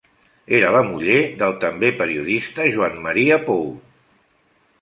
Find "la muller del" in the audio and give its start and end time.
0.75-1.53